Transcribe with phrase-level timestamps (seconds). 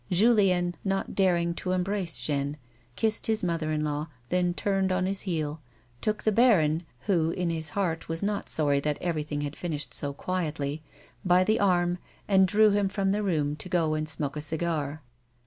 [0.09, 2.57] Julien, not daring to embrace Jeanne,
[2.95, 5.61] kissed his mother in law, then turned on his heel,
[6.01, 10.11] took the baron (who, in his heart, was not sorry that everything had finished so
[10.11, 10.81] quietly)
[11.23, 15.03] by the arm, and drew him from the room to go and smoke a cigar.